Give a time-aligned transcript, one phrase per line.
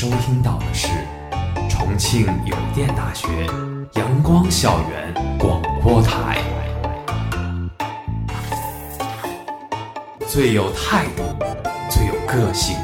[0.00, 0.88] 收听到的是
[1.68, 3.28] 重庆邮电大学
[3.96, 6.38] 阳光校园广播台，
[10.26, 11.22] 最有态度、
[11.90, 12.78] 最有个性、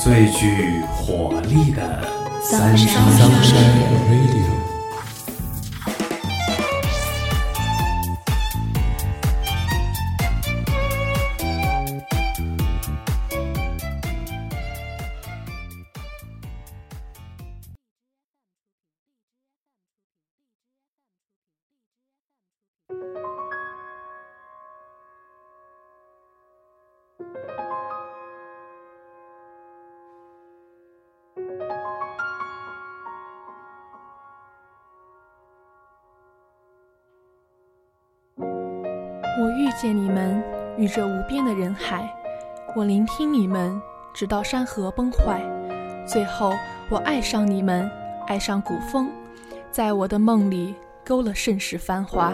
[0.00, 2.06] 最具活力的
[2.40, 3.02] 三山
[4.08, 4.63] Radio。
[40.76, 42.02] 与这无边的人海；
[42.74, 43.80] 我聆听你们，
[44.12, 45.40] 直到山河崩坏。
[46.06, 46.52] 最后，
[46.88, 47.90] 我爱上你们，
[48.26, 49.08] 爱上古风，
[49.70, 52.32] 在我的梦里勾勒盛世繁华。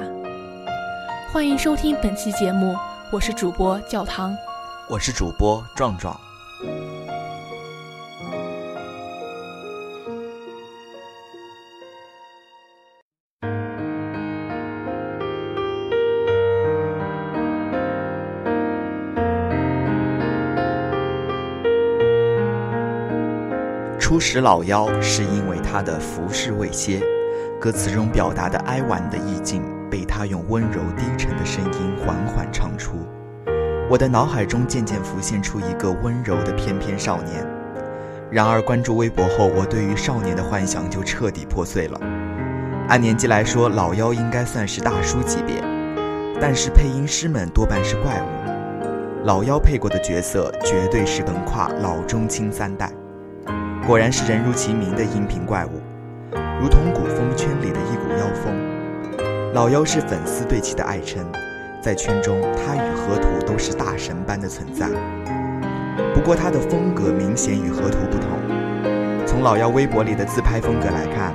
[1.32, 2.74] 欢迎收听本期节目，
[3.12, 4.34] 我是主播教堂，
[4.88, 6.18] 我是主播壮壮。
[24.20, 27.00] 初识老妖，是因为他的浮世未歇，
[27.58, 32.98] 歌词中表达的哀婉的意境，被他用温柔低沉的声音缓缓唱出。
[33.88, 37.46] 我的脑海中渐渐浮现出一个温柔的翩翩少年。
[38.30, 41.98] 然而关注微博后，我对于少年的幻想就彻底破碎了。
[42.88, 45.62] 按年纪来说，老妖应该算是大叔级别，
[46.38, 49.24] 但是配音师们多半是怪物。
[49.24, 52.92] 老妖配过的角色，绝对是能跨老中青三代。
[53.86, 55.80] 果然是人如其名的音频怪物，
[56.60, 58.54] 如同古风圈里的一股妖风。
[59.52, 61.24] 老妖是粉丝对其的爱称，
[61.82, 64.86] 在圈中他与河图都是大神般的存在。
[66.14, 68.28] 不过他的风格明显与河图不同。
[69.26, 71.34] 从老妖微博里的自拍风格来看，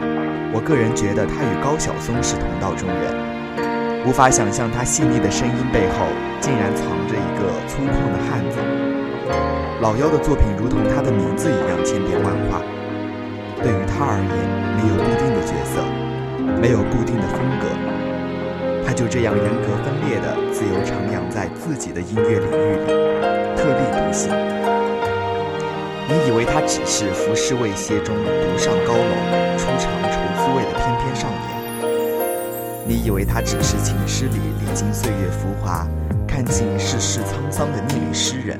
[0.53, 4.05] 我个人觉得他与高晓松是同道中人。
[4.07, 6.05] 无法想象他细腻的声音背后
[6.39, 8.44] 竟然藏着一个粗犷的汉子。
[9.81, 12.63] 老妖的作品如同他的名字一样千变万化，
[13.61, 14.31] 对于他而言，
[14.79, 15.83] 没有固定的角色，
[16.61, 17.67] 没有固定的风格，
[18.87, 22.87] 他就这样人格分裂的自由徜徉在自己的音乐领域里，
[23.59, 24.31] 特立独行。
[26.07, 29.13] 你以为他只是浮世未歇中独上高楼、
[29.59, 31.51] 初尝愁滋味的翩翩少年？
[32.87, 35.85] 你以为他只是情诗里历经岁月浮华、
[36.25, 38.57] 看尽世事沧桑的逆旅诗人？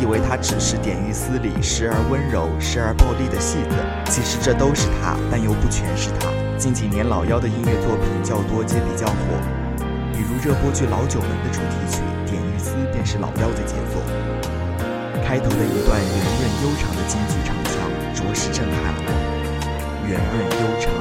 [0.00, 3.74] 以为他只是典狱司里时而温柔、时而暴力的戏子？
[4.06, 6.30] 其实这都是他，但又不全是他。
[6.56, 9.18] 近几年老妖的音乐作品较多，皆比较火，
[10.14, 11.98] 比如热播剧《老九门》的主题曲
[12.30, 13.98] 《典狱司》便是老妖的杰作。
[15.26, 17.74] 开头的一段圆润悠长的京剧唱腔，
[18.14, 19.10] 着实震撼了我。
[20.06, 20.94] 圆润悠长，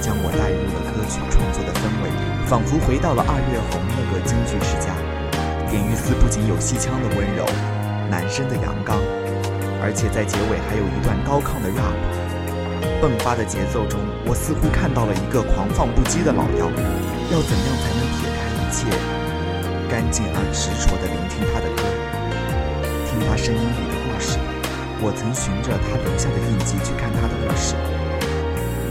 [0.00, 2.12] 将我带入了歌曲创作的氛围，
[2.46, 4.92] 仿佛回到了二月红那个京剧世家。
[5.68, 7.75] 典狱司不仅有戏腔的温柔。
[8.10, 8.98] 男生的阳刚，
[9.82, 11.94] 而且在结尾还有一段高亢的 rap，
[13.02, 16.70] 迸发的节奏中，我似乎看到了一个狂放不羁的老妖。
[17.28, 18.86] 要怎样才能撇开一切，
[19.90, 21.82] 干净而执着地聆听他的歌，
[23.10, 24.38] 听他声音里的故事？
[25.02, 27.74] 我曾循着他留下的印记去看他的故事，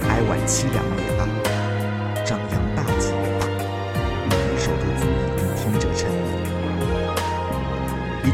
[0.07, 0.83] 哀婉凄凉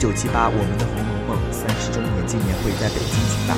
[0.02, 3.54] 九七八，我们的《红楼梦》三十周年纪念会在北京举办。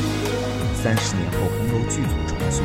[0.75, 2.59] 三十年后，红楼剧组重聚，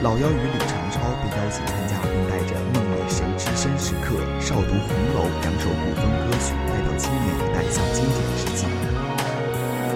[0.00, 8.64] 老妖与李长超被邀请参加，并带着“梦里谁知身时刻，少读红楼”两首古风歌曲，带到青年一代向经典致敬。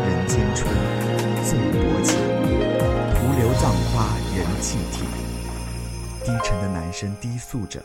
[0.04, 0.68] 人间春，
[1.48, 2.20] 最多情，
[3.16, 5.08] 徒留葬花人泣涕。
[6.20, 7.82] 低沉的男声低诉着，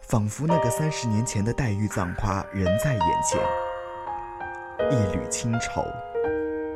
[0.00, 3.38] 仿佛那个三十年前的黛玉葬花仍在眼前。
[4.90, 5.84] 一缕清愁，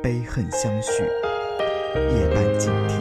[0.03, 1.03] 悲恨相续，
[1.95, 2.99] 夜半静听，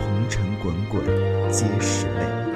[0.00, 1.02] 红尘滚滚，
[1.50, 2.55] 皆是泪。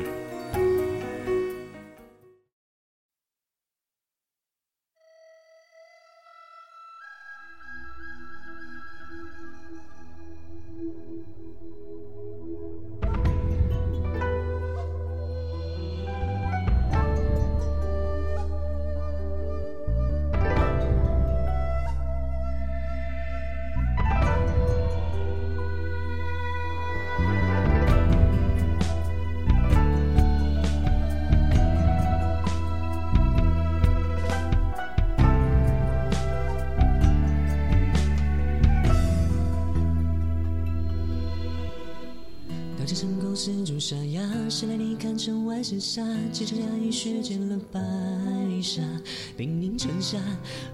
[49.37, 50.17] 兵临城下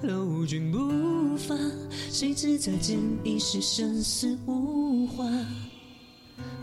[0.03, 1.55] ，lov 君不发。
[2.11, 5.25] 谁知再见已是生死无话。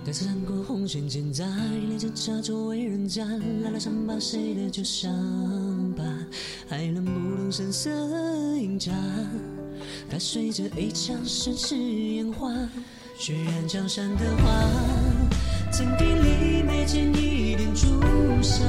[0.05, 1.47] 待此战过红线千载，
[1.89, 3.25] 连着茶桌为人家，
[3.63, 5.11] 拉拉伤疤谁的旧伤
[5.97, 6.05] 疤，
[6.69, 7.91] 还能不动声色
[8.57, 8.93] 饮茶。
[10.11, 12.53] 它随着一场盛世烟花，
[13.19, 14.45] 血染江山的花。
[15.73, 17.87] 曾地里没见一点朱
[18.43, 18.65] 砂，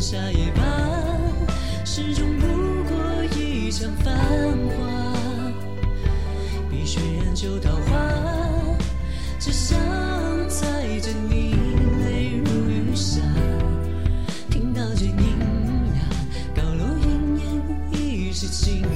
[0.00, 0.62] 下也罢，
[1.84, 2.46] 始终不
[2.84, 2.96] 过
[3.36, 5.12] 一场繁华。
[6.70, 8.76] 碧血染旧桃花，
[9.38, 9.78] 只想
[10.48, 11.54] 载着你
[12.02, 13.20] 泪如雨下。
[14.48, 15.14] 听到剑音
[15.94, 16.00] 呀，
[16.56, 17.06] 高楼奄
[17.92, 18.88] 奄已是倾塌。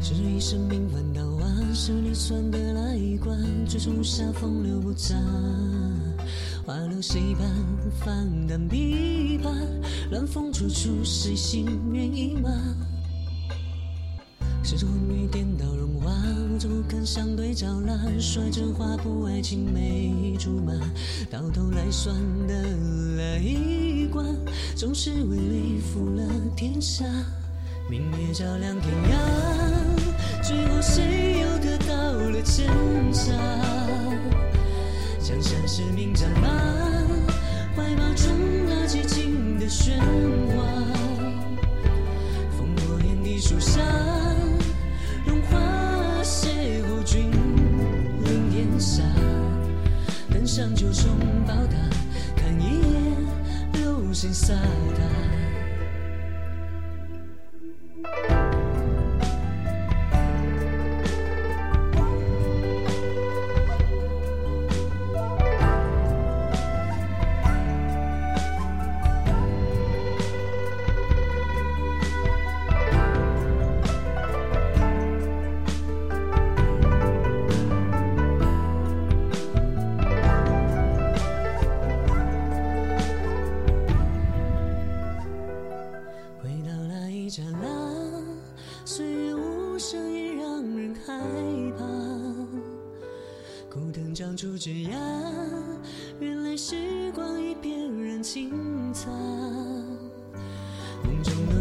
[0.00, 1.20] 是一生平凡到。
[1.72, 5.14] 是你算的那一关，最终下风流不假，
[6.66, 7.48] 花落谁伴？
[8.00, 9.50] 泛淡琵琶，
[10.10, 12.50] 乱风处处，谁心猿意吗？
[14.62, 16.12] 是这昏雨颠倒融化，
[16.52, 20.72] 无处不肯相对照蜡，说着话不爱青梅竹马，
[21.30, 22.14] 到头来算
[22.46, 22.54] 得
[23.16, 24.22] 了一卦，
[24.76, 26.22] 总是为利负了
[26.56, 27.04] 天下，
[27.88, 31.50] 明月照亮天涯，最后谁又？
[32.42, 33.32] 挣扎，
[35.30, 36.48] 江山是名战马，
[37.76, 38.26] 怀抱中
[38.66, 39.96] 那寂静的喧
[40.56, 40.64] 哗。
[42.58, 43.80] 烽火连地树下，
[45.24, 45.56] 荣华
[46.24, 47.30] 邂逅君
[48.24, 49.04] 临天下。
[50.32, 51.16] 登上九重
[51.46, 51.76] 宝塔，
[52.34, 53.16] 看一眼
[53.74, 55.39] 流星洒达。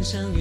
[0.09, 0.33] 上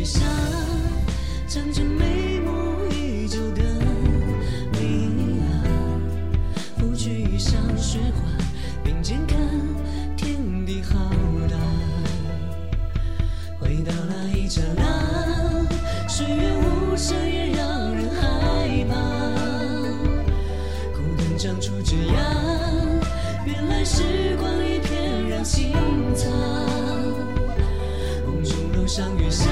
[28.88, 29.45] 上月下，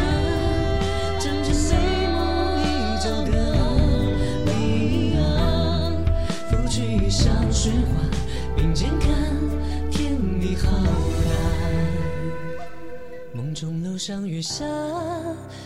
[1.18, 2.16] 仗着眉目
[2.64, 2.64] 依
[3.04, 3.36] 旧的
[4.46, 5.92] 你啊，
[6.50, 8.00] 拂去衣上雪花，
[8.56, 9.10] 并肩看
[9.90, 10.86] 天地浩瀚。
[13.34, 14.64] 梦中楼上月下，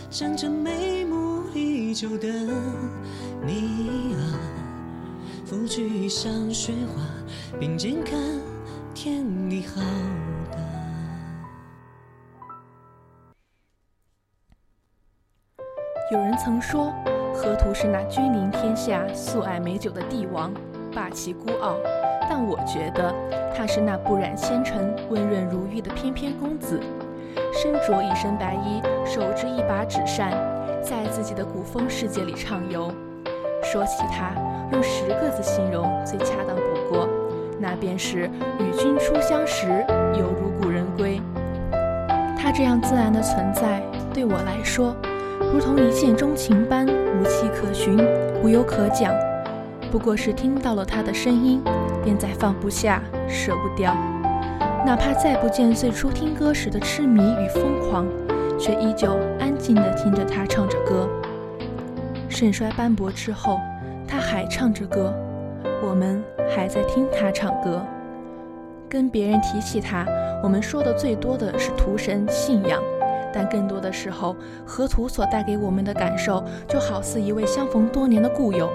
[0.09, 2.27] 仗着眉目依旧的
[3.45, 4.19] 你啊，
[5.45, 7.01] 拂去衣上雪花，
[7.57, 8.19] 并肩看
[8.93, 10.40] 天地浩瀚。
[16.43, 16.91] 曾说，
[17.35, 20.51] 河图是那君临天下、素爱美酒的帝王，
[20.91, 21.75] 霸气孤傲；
[22.27, 23.13] 但我觉得，
[23.55, 26.79] 他是那不染纤尘、温润如玉的翩翩公子。
[27.53, 30.31] 身着一身白衣，手执一把纸扇，
[30.81, 32.91] 在自己的古风世界里畅游。
[33.61, 34.33] 说起他，
[34.71, 37.07] 用十个字形容最恰当不过，
[37.59, 39.85] 那便是“与君初相识，
[40.17, 41.21] 犹如故人归”。
[42.35, 43.79] 他这样自然的存在，
[44.11, 44.95] 对我来说，
[45.51, 47.97] 如同一见钟情般无迹可寻、
[48.41, 49.13] 无有可讲。
[49.91, 51.61] 不过是听到了他的声音，
[52.05, 53.93] 便再放不下、舍不掉。
[54.85, 58.07] 哪怕再不见最初听歌时的痴迷与疯狂，
[58.57, 61.09] 却依旧安静地听着他唱着歌。
[62.29, 63.59] 盛衰斑驳之后，
[64.07, 65.13] 他还唱着歌，
[65.83, 67.85] 我们还在听他唱歌。
[68.87, 70.05] 跟别人提起他，
[70.41, 72.81] 我们说的最多的是图神信仰，
[73.33, 74.35] 但更多的时候，
[74.65, 78.69] 河图所带给我们的感受，就好似一位相逢多年的故友。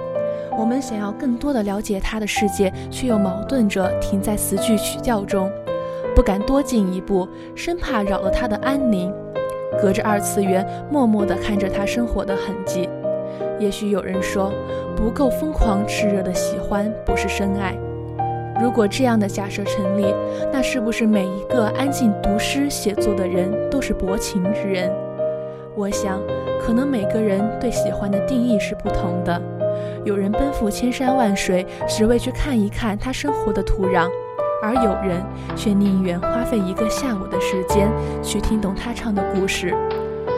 [0.58, 5.50] 我们想要更多的了解他的世界，却又矛盾着停在词句曲调中，
[6.14, 9.12] 不敢多进一步，生怕扰了他的安宁。
[9.78, 12.88] 隔着二次元，默默地看着他生活的痕迹。
[13.58, 14.50] 也许有人说，
[14.96, 17.76] 不够疯狂炽热的喜欢不是深爱。
[18.60, 20.14] 如果这样的假设成立，
[20.52, 24.90] 那是不是每一个安静读诗写作的人都是薄情之人？
[25.74, 26.18] 我想，
[26.60, 29.40] 可能每个人对喜欢的定义是不同的。
[30.04, 34.08] 有人奔赴千山万水，只为去看一看他生活的土壤，
[34.62, 35.22] 而有人
[35.54, 37.90] 却宁愿花费一个下午的时间
[38.22, 39.74] 去听懂他唱的故事。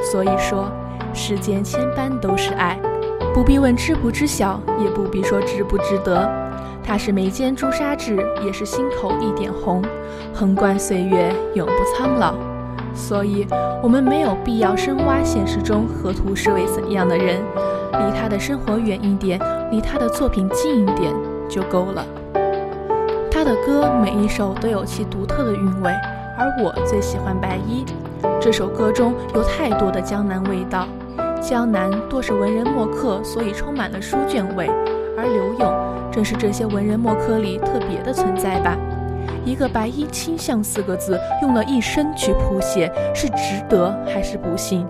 [0.02, 0.68] 所以说，
[1.14, 2.76] 世间千般都是爱，
[3.32, 6.47] 不必问知不知晓，也不必说值不值得。
[6.88, 9.85] 他是眉间朱砂痣，也是心口一点红，
[10.33, 12.33] 横贯岁月，永不苍老。
[12.95, 13.47] 所以，
[13.83, 17.42] 我们没有必要深挖现实中河图是位怎样的人。
[17.92, 19.38] 离他的生活远一点，
[19.71, 21.12] 离他的作品近一点
[21.47, 22.02] 就够了。
[23.30, 25.92] 他的歌每一首都有其独特的韵味，
[26.38, 27.85] 而我最喜欢《白衣》
[28.40, 30.88] 这首歌中有太多的江南味道。
[31.38, 34.71] 江南多是文人墨客，所以充满了书卷味，
[35.18, 35.77] 而柳永
[36.18, 38.76] 正是这些文人墨客里特别的存在吧。
[39.44, 44.84] 一个“白衣卿相”四个字，用了一生去谱写，是值得还是不幸？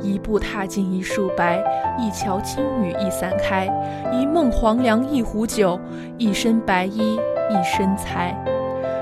[0.00, 1.62] 一步踏进一树白，
[1.98, 3.68] 一桥青雨一伞开，
[4.10, 5.78] 一梦黄粱一壶酒，
[6.16, 8.34] 一身白衣一身才。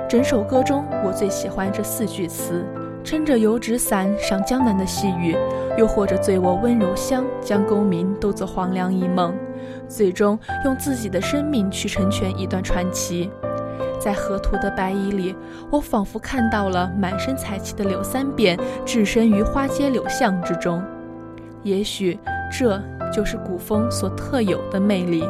[0.08, 2.66] 整首歌中，我最喜欢这四句词：
[3.04, 5.36] 撑着油纸伞赏江南的细雨，
[5.78, 9.32] 又或者醉卧温柔乡，将功名都做黄粱一梦，
[9.88, 13.30] 最终用自己的生命去成全一段传奇。
[13.98, 15.34] 在河图的白衣里，
[15.70, 20.82] 我仿佛看到了满身才气的柳三变置身于花街柳巷之中。
[21.62, 22.18] 也许
[22.50, 25.24] 这就是古风所特有的魅力。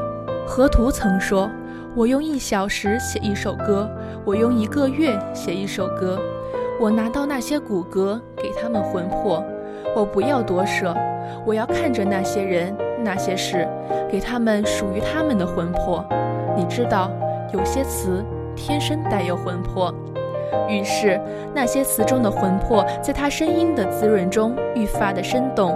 [0.46, 1.50] 河图曾说
[1.94, 3.90] ：“我用一小时写一首歌，
[4.24, 6.18] 我用一个月写一首歌。
[6.80, 9.44] 我拿到那些骨骼，给他们魂魄。
[9.94, 10.96] 我不要夺舍，
[11.44, 13.68] 我要看着那些人、那些事，
[14.10, 16.04] 给他们属于他们的魂魄。
[16.56, 17.10] 你知道，
[17.52, 19.92] 有些词。”天生带有魂魄，
[20.68, 21.18] 于是
[21.54, 25.74] 那些词中的魂魄，在他声音的滋润中愈发的生动。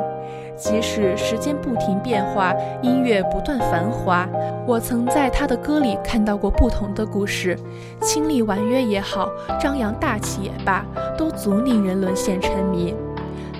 [0.55, 4.29] 即使时间不停变化，音乐不断繁华，
[4.67, 7.59] 我曾在他的歌里看到过不同的故事，
[8.03, 10.85] 清丽婉约也好，张扬大气也罢，
[11.17, 12.95] 都足令人沦陷沉迷。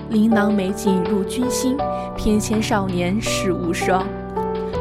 [0.09, 1.77] 琳琅美景入君心，
[2.15, 4.05] 翩跹少年世无双。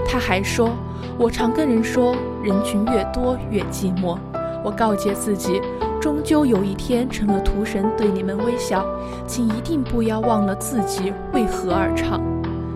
[0.09, 0.71] 他还说。
[1.19, 4.19] 我常跟人说，人群越多越寂寞。
[4.63, 5.63] 我告诫自己，
[5.99, 8.85] 终究有一天成了屠神，对你们微笑，
[9.27, 12.21] 请一定不要忘了自己为何而唱。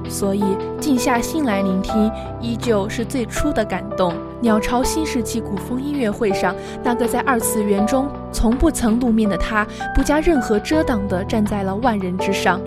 [0.09, 0.43] 所以，
[0.81, 4.15] 静下心来聆听，依旧是最初的感动。
[4.41, 12.61] 鸟巢新世纪古风音乐会上，那个在二次元中从不曾露面的他，不加任何遮挡地站在了万人之上。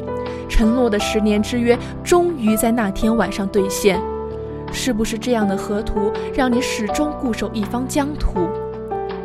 [0.50, 4.00] 承诺的十年之约，终于在那天晚上兑现。
[4.72, 8.48] 是不是这样的河图，让你始终固守一方疆土？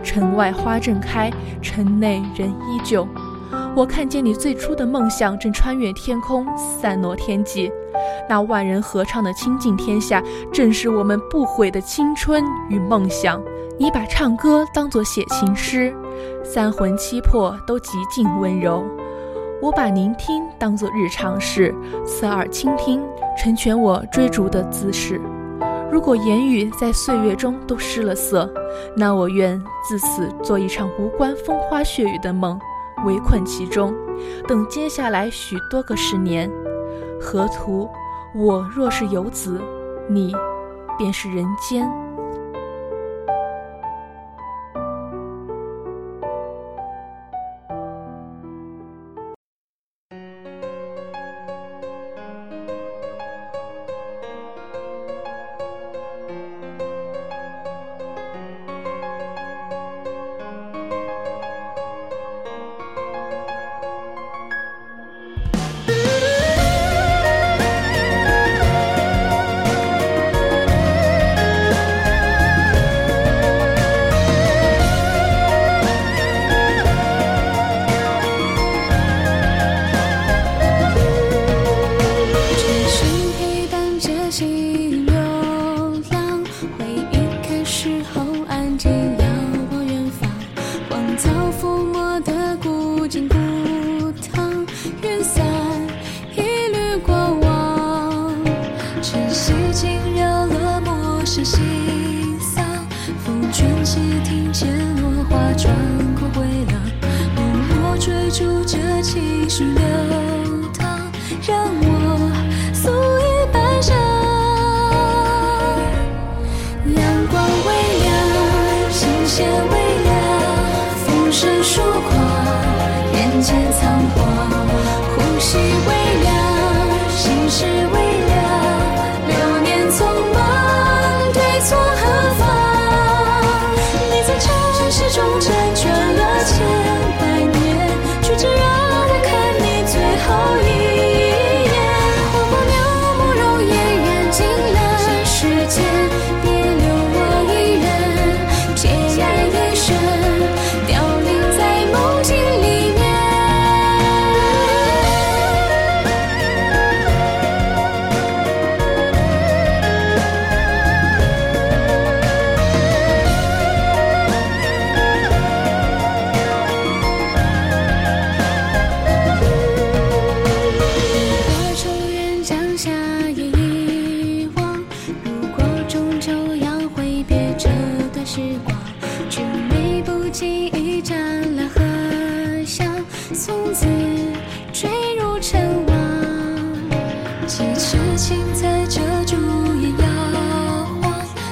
[0.02, 1.30] 城外花正开，
[1.60, 3.06] 城内人依旧。
[3.78, 7.70] 我看见你最初的梦想正穿越天空，散落天际。
[8.28, 10.20] 那万人合唱的倾尽天下，
[10.52, 13.40] 正是我们不悔的青春与梦想。
[13.78, 15.94] 你把唱歌当作写情诗，
[16.42, 18.84] 三魂七魄都极尽温柔。
[19.62, 21.72] 我把聆听当作日常事，
[22.04, 23.00] 侧耳倾听，
[23.40, 25.20] 成全我追逐的姿势。
[25.88, 28.52] 如果言语在岁月中都失了色，
[28.96, 29.56] 那我愿
[29.88, 32.58] 自此做一场无关风花雪月的梦，
[33.04, 33.94] 围困其中，
[34.46, 36.50] 等接下来许多个十年。
[37.20, 37.88] 河图，
[38.34, 39.60] 我若是游子，
[40.08, 40.34] 你
[40.96, 41.88] 便是人间。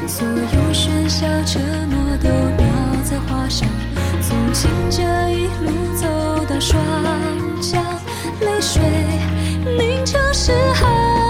[0.09, 2.67] 所有喧嚣沉默都描
[3.03, 3.69] 在画上，
[4.23, 6.07] 从今这一路走
[6.49, 6.81] 到双
[7.61, 7.83] 江，
[8.41, 8.81] 泪水
[9.77, 11.26] 凝成诗行。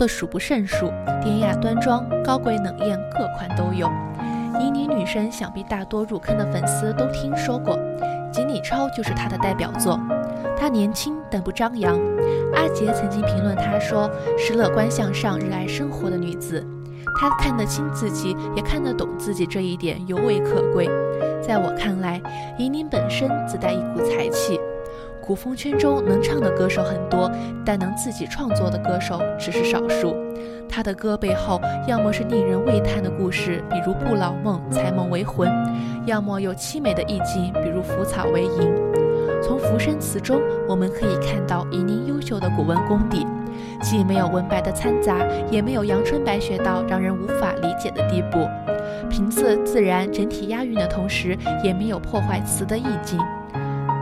[0.00, 0.90] 的数不胜数，
[1.22, 3.86] 典雅端庄、高贵冷艳，各款都有。
[4.58, 7.78] 倪妮女神想必大多入坑的粉丝都听说过，
[8.32, 10.00] 锦鲤超就是她的代表作。
[10.56, 12.00] 她年轻但不张扬，
[12.54, 16.66] 阿杰曾经评论她说是乐观向上、热爱生活的女子。
[17.20, 20.88] 她看得清自己，也看得懂自己，这一点尤为可贵。
[21.42, 22.18] 在我看来，
[22.58, 24.58] 倪妮本身自带一股才气。
[25.30, 27.30] 古风圈中能唱的歌手很多，
[27.64, 30.16] 但能自己创作的歌手只是少数。
[30.68, 35.48] 他的歌背后，要么是令人喟叹的故事，比如《不老梦》《才梦为魂》，
[36.04, 38.50] 要么有凄美的意境，比如《腐草为萤》。
[39.40, 43.24] 从《浮生词》中，我们可以看到倪宁优秀的古文功底，
[43.80, 45.16] 既没有文白的掺杂，
[45.48, 48.48] 也没有阳春白雪到让人无法理解的地步。
[49.08, 53.16] 平仄自然，整体押韵的同时，也没有破坏词的意境。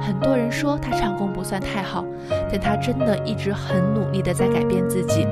[0.08, 2.02] 很多人说他唱功不算太好，
[2.50, 5.26] 但他真的一直很努力的在改变自己。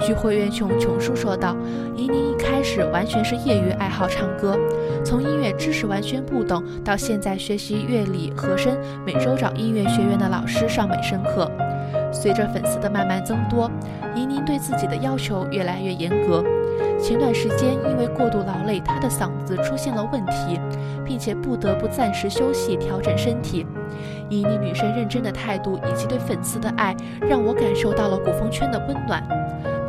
[0.00, 1.56] 据会员琼琼叔说道，
[1.96, 4.56] 倪妮一开始完全是业余爱好唱歌，
[5.04, 11.50] 从音乐知识完全不懂，到现在学习乐理和声，每周找音乐学院的老师上美声课。
[12.12, 13.68] 随着粉丝的慢慢增多，
[14.14, 16.44] 倪妮对自己的要求越来越严格。
[17.00, 20.60] 前段时间因为过度劳累，她的嗓子出现了问题，
[21.04, 23.66] 并且不得不暂时休息调整身体。
[24.30, 29.22] 倪妮女神认真的态度以及对粉丝的爱，让我感受到了古风圈的温暖。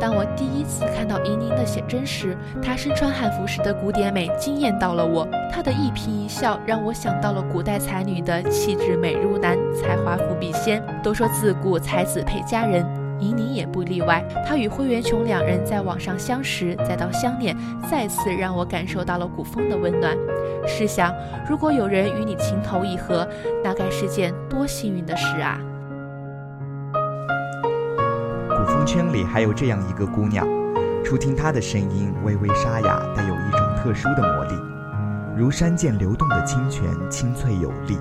[0.00, 5.24] 当我第一次看到倪妮的写真时，她身穿汉服时的古典美惊艳到了我。
[5.48, 10.82] 她的一颦一笑让我想到了古代才女的气质美如兰，才华富比仙。
[11.04, 12.84] 都说自古才子配佳人，
[13.20, 14.24] 倪妮也不例外。
[14.44, 17.56] 她与灰原琼两人在网上相识，再到相恋，
[17.88, 20.16] 再次让我感受到了古风的温暖。
[20.66, 21.14] 试想，
[21.48, 23.26] 如果有人与你情投意合，
[23.62, 25.58] 那该是件多幸运的事啊！
[28.48, 30.46] 古风圈里还有这样一个姑娘，
[31.04, 34.54] 初听她的声音微微沙哑，带有一种特殊的魔力，
[35.36, 37.98] 如山涧流动的清泉，清脆有力。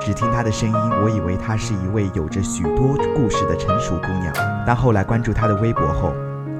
[0.00, 4.32] 只听她的声音，我以为她是一位有着许多故事的成熟姑娘，
[4.66, 6.12] 但后来关注她的微博后，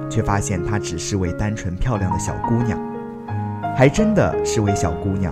[0.09, 2.77] 却发现她只是位单纯漂亮的小姑娘，
[3.77, 5.31] 还真的是位小姑娘。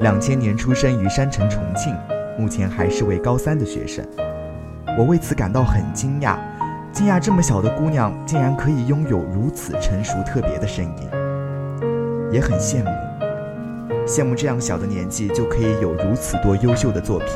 [0.00, 1.96] 两千年出生于山城重庆，
[2.38, 4.06] 目前还是位高三的学生。
[4.98, 6.36] 我为此感到很惊讶。
[6.92, 11.08] 惊讶这么小的姑娘竟然可以拥有如此成熟特别的声音，
[12.30, 12.90] 也很羡慕，
[14.06, 17.28] 羡慕这样小的年纪就可以有如此多优秀的作品。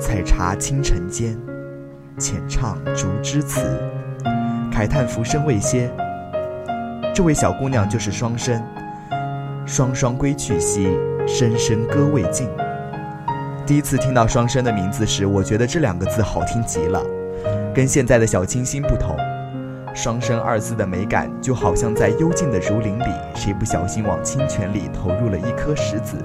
[0.00, 1.38] 采茶清晨间，
[2.16, 3.60] 浅唱竹枝词，
[4.72, 5.92] 慨叹浮生未歇。
[7.14, 8.62] 这位小姑娘就是双生，
[9.66, 10.88] 双双归去兮，
[11.26, 12.46] 声声歌未尽。
[13.66, 17.02] 第一次听到双生的名字时，我觉得这两个字好听极了。
[17.74, 19.16] 跟现在的小清新不同
[19.96, 26.18] ，“双生”二字的美感就好像在幽静的竹林里，谁不小心往清泉里投入了一颗石子，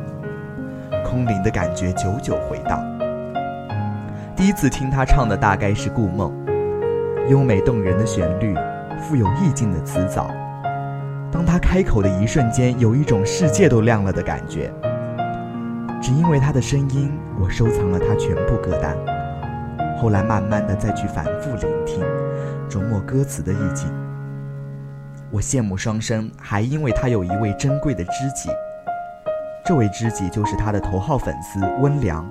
[1.06, 2.84] 空灵的感觉久久回荡。
[4.36, 6.32] 第一次听他唱的大概是《故梦》，
[7.30, 8.54] 优美动人的旋律，
[9.02, 10.30] 富有意境的词藻。
[11.32, 14.72] 当他开口的一瞬间，有一种世界都亮了的感觉。
[16.02, 18.98] 只因为他的声音，我收藏了他全部歌单。
[19.98, 22.04] 后来慢慢的再去反复聆听，
[22.70, 23.88] 琢磨歌词的意境。
[25.30, 28.50] 我羡慕双生，还因为他有一位珍贵的知己。
[29.64, 32.28] 这位知己就是他的头号粉丝温良。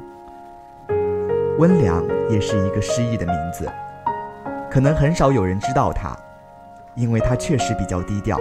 [1.59, 3.71] 温良也是一个诗意的名字，
[4.71, 6.17] 可能很少有人知道他，
[6.97, 8.39] 因为他确实比较低调。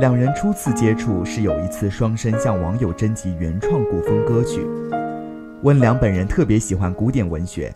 [0.00, 4.66] 两人初次接触是有一次双生向网友征集原创古风歌曲，
[5.62, 7.70] 温良本人特别喜欢古典文学。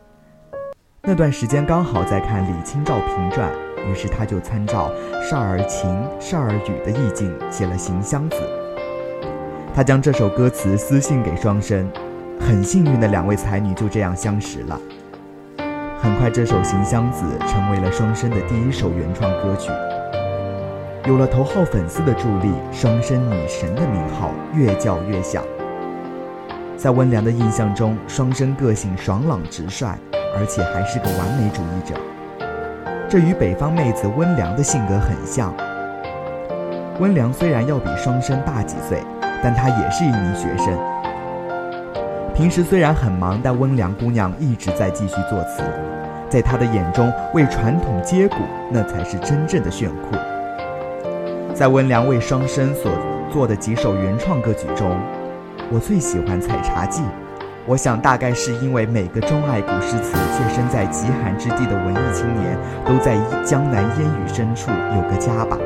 [1.03, 3.53] 那段时间刚好在看李清照评传，
[3.87, 4.91] 于是他就参照
[5.29, 8.37] 《少儿情》《少儿语》的意境写了《行香子》。
[9.75, 11.87] 他将这首歌词私信给双生，
[12.41, 14.81] 很幸运的两位才女就这样相识了。
[15.99, 19.71] 很快，这首《行香子》成为了双生的第一首原创歌曲。
[21.07, 25.45] 有了头号粉丝的助力，双生女神的名号越叫越响。
[26.79, 29.95] 在温良的印象中，双生个性爽朗直率。
[30.37, 31.95] 而且还是个完美主义者，
[33.09, 35.55] 这与北方妹子温良的性格很像。
[36.99, 38.99] 温良虽然要比双生大几岁，
[39.41, 40.77] 但她也是一名学生。
[42.35, 45.63] 平时虽然很忙，但温良姑娘一直在继续作词。
[46.29, 48.39] 在她的眼中，为传统接骨，
[48.73, 50.17] 那才是真正的炫酷。
[51.55, 52.91] 在温良为双生所
[53.33, 54.99] 做的几首原创歌曲中，
[55.71, 57.01] 我最喜欢《采茶记》。
[57.65, 65.57] 我想，大概是因为每个钟爱古诗词却身在极寒之地的文艺青年，都在江南烟雨深处有个家吧。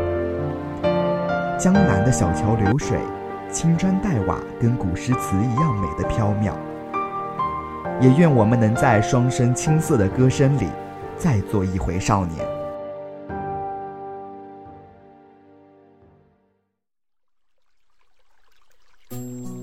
[1.58, 2.98] 江南的小桥流水，
[3.50, 6.52] 青砖黛瓦，跟古诗词一样美的飘渺。
[7.98, 10.66] 也愿我们能在双生青涩的歌声里，
[11.16, 12.57] 再做一回少年。
[19.10, 19.57] 脚步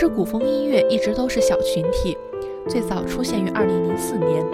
[0.00, 2.16] 实古风音乐一直都是小群体，
[2.68, 4.46] 最早出现于2004年，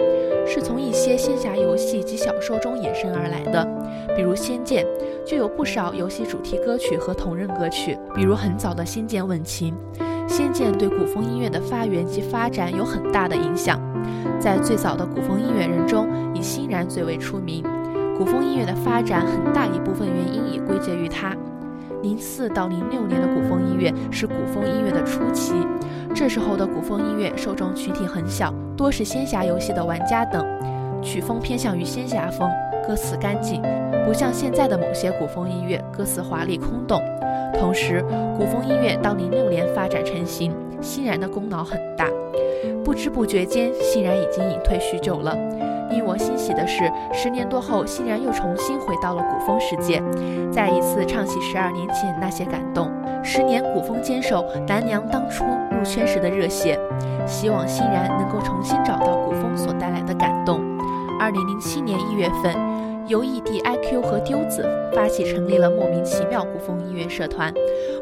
[0.43, 3.63] 是从一些仙侠游戏及小说中衍生而来的。
[4.15, 4.83] 比如《仙剑》
[5.23, 9.75] 就有不少游戏主题歌曲和同人歌曲，比如很早的《仙剑问情》。
[10.27, 13.79] 《仙剑》对古风音乐的发源及发展有很大的影响。
[14.39, 17.63] 在最早的古风音乐人中，以欣然最为出名。
[18.17, 21.37] 古风音乐的发展很大一部分原因也归结于他。
[22.05, 25.55] 零四到零六年的古风音乐是古风音乐的初期，
[26.13, 30.45] 这时候的古风音乐受众群体很小，多是仙侠游戏的玩家等，
[31.01, 32.47] 曲风偏向于仙侠风，
[32.87, 33.59] 歌词干净，
[34.05, 37.01] 不像现在的某些古风音乐歌词华丽空洞。
[37.59, 38.05] 同时，
[38.37, 42.07] 古风音乐到零六年发展成型，欣然的功劳很大。
[42.83, 45.35] 不知不觉间，欣然已经隐退许久了。
[45.89, 50.01] 令我欣喜的是，十年多后，欣然又重新回到了古风世界，
[50.51, 52.91] 再一次唱起十二年前那些感动。
[53.23, 56.79] 十年古风坚守，南娘当初入圈时的热血，
[57.25, 60.61] 希望欣然能够重新找到古风所带来的感动。
[61.19, 62.53] 二零零七年一月份，
[63.07, 67.53] 由 ED IQ 和丢子发起成立了莫名其妙古风音乐社团。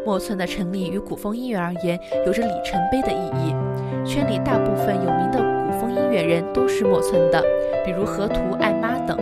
[0.06, 3.56] 莫村的成立与古风音乐而言，有着里程碑的意义。
[4.04, 7.42] 圈里大部分有名的古风音乐人都是莫村的，
[7.84, 9.18] 比如河图、爱妈等。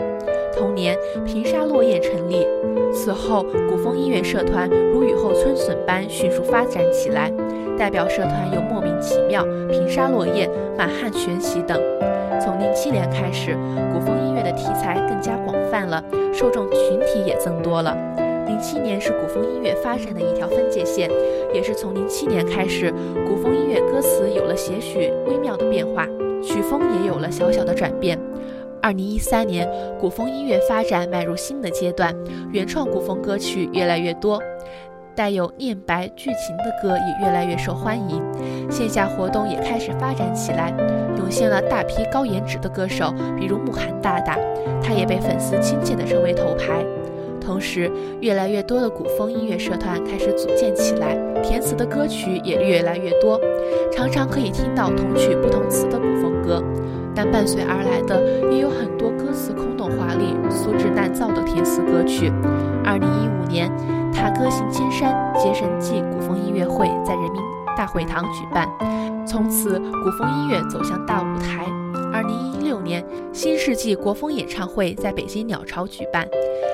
[0.56, 2.45] 同年，平沙落雁成立。
[2.93, 7.32] 此后，古风音乐社团如雨后春笋般迅速发展起来。
[7.78, 10.47] 代表社团有莫名其妙、平沙落雁、
[10.78, 11.82] 满汉全席等。
[12.39, 13.58] 从零七年开始，
[13.91, 17.95] 古风音乐的题材更加广泛了，受众群体也增多了。
[18.45, 21.10] 零七年是古风音乐发展的一条分界线，
[21.54, 22.93] 也是从零七年开始，
[23.26, 26.06] 古风音乐歌词有了些许微妙的变化，
[26.43, 28.19] 曲风也有了小小的转变。
[28.82, 32.15] 二零一三年，古风音乐发展迈入新的阶段，
[32.52, 34.41] 原创古风歌曲越来越多，
[35.15, 38.20] 带有念白剧情的歌也越来越受欢迎，
[38.72, 40.74] 线下活动也开始发展起来，
[41.17, 44.36] 涌现了大批高颜值的歌手，比如慕寒大大，
[44.82, 46.84] 他也被粉丝亲切地称为头牌。
[47.39, 53.39] 同时，越来越多的古风音乐社团开始组建起来，填词的歌曲也越来越多，
[53.91, 56.63] 常常可以听到同曲不同词的古风歌。
[57.13, 62.32] 但伴随而来的也有很多歌词空洞华丽、粗制滥造的填词歌曲。
[62.84, 63.71] 二零一五年，
[64.13, 67.41] 踏歌行千山结神记古风音乐会在人民
[67.78, 68.67] 大会堂举办，
[69.26, 71.65] 从此古风音乐走向大舞台。
[72.13, 76.28] 二零一六年，新世纪国风演唱会在北京鸟巢举办。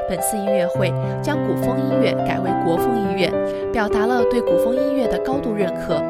[0.09, 3.31] 本次音乐会将古风音乐改为国风音乐，
[3.71, 6.01] 表达了对古风音乐的高度认可。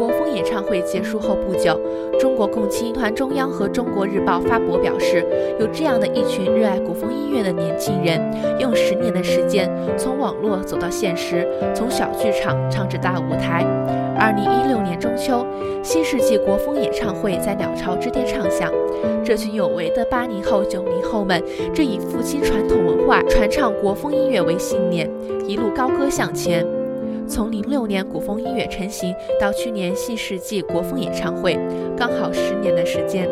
[0.00, 1.78] 国风演唱会结束后不久，
[2.18, 5.22] 中国共青团中央和中国日报发博表示，
[5.60, 8.18] 有这样的一群热爱古风音乐的年轻人，
[8.58, 13.62] 用十年的时间从网络走到现实，从小剧场唱至大舞台。
[14.18, 15.46] 二零一六年中秋，
[15.82, 18.72] 新世纪国风演唱会在鸟巢之巅唱响，
[19.22, 21.42] 这群有为的八零后、九零后们
[21.74, 25.06] 正以复兴传统文化、传唱国风音乐为信念，
[25.46, 26.66] 一路高歌向前。
[27.30, 31.56] 从零六年古风音乐成型到去年新世纪国风演唱会，
[31.96, 33.28] 刚好十年的时间。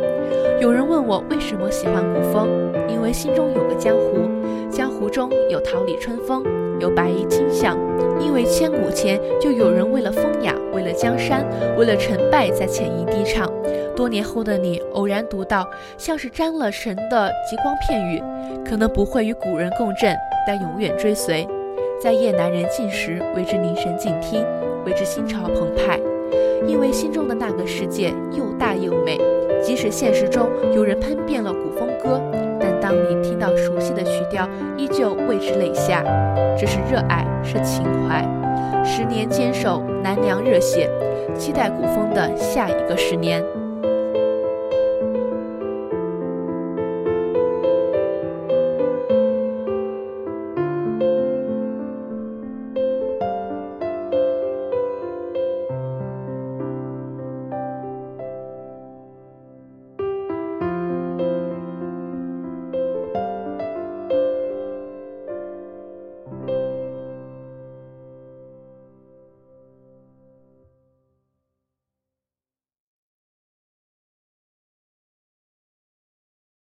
[0.61, 2.49] 有人问我为什么喜欢古风，
[2.89, 4.31] 因为心中有个江湖，
[4.71, 6.45] 江湖中有桃李春风，
[6.79, 7.77] 有白衣卿相。
[8.21, 11.45] 因为千古前就有人为了风雅，为了江山，
[11.77, 13.51] 为了成败，在浅吟低唱。
[13.97, 18.23] 多年后的你偶然读到，像是沾了神的极光片语，
[18.65, 20.15] 可能不会与古人共振，
[20.47, 21.45] 但永远追随。
[22.01, 24.45] 在夜阑人静时，为之凝神静听，
[24.87, 25.99] 为之心潮澎湃，
[26.65, 29.19] 因为心中的那个世界又大又美。
[29.61, 32.21] 即使现实中有人喷遍了古风歌，
[32.61, 36.05] 但当你听到熟悉的曲调，依旧为之泪下。
[36.57, 38.25] 这是热爱，是情怀。
[38.85, 40.89] 十年坚守，难凉热血，
[41.37, 43.45] 期待古风的下一个十年。